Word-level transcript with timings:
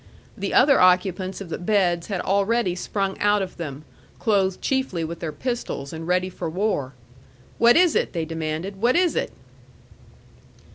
The 0.35 0.51
other 0.51 0.79
occupants 0.81 1.41
of 1.41 1.49
the 1.49 1.59
beds 1.59 2.07
had 2.07 2.21
already 2.21 2.73
sprung 2.73 3.19
out 3.19 3.43
of 3.43 3.57
them, 3.57 3.85
clothed 4.17 4.59
chiefly 4.59 5.03
with 5.03 5.19
their 5.19 5.31
pistols, 5.31 5.93
and 5.93 6.07
ready 6.07 6.27
for 6.27 6.49
war. 6.49 6.93
"What 7.59 7.77
is 7.77 7.95
it?" 7.95 8.11
they 8.11 8.25
demanded. 8.25 8.77
"What 8.77 8.95
is 8.95 9.15
it?" 9.15 9.31